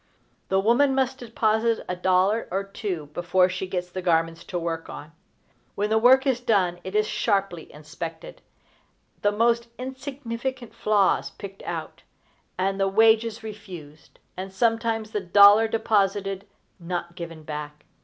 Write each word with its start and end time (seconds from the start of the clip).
The 0.49 0.59
woman 0.59 0.95
must 0.95 1.19
deposit 1.19 1.85
a 1.87 1.95
dollar 1.95 2.47
or 2.49 2.63
two 2.63 3.11
before 3.13 3.49
she 3.49 3.67
gets 3.67 3.91
the 3.91 4.01
garments 4.01 4.43
to 4.45 4.57
work 4.57 4.89
on. 4.89 5.11
When 5.75 5.91
the 5.91 5.99
work 5.99 6.25
is 6.25 6.39
done 6.39 6.79
it 6.83 6.95
is 6.95 7.05
sharply 7.05 7.71
inspected, 7.71 8.41
the 9.21 9.31
most 9.31 9.67
insignificant 9.77 10.73
flaws 10.73 11.29
picked 11.29 11.61
out, 11.61 12.01
and 12.57 12.79
the 12.79 12.87
wages 12.87 13.43
refused, 13.43 14.17
and 14.35 14.51
sometimes 14.51 15.11
the 15.11 15.21
dollar 15.21 15.67
deposited 15.67 16.47
not 16.79 17.13
given 17.15 17.43
back. 17.43 17.85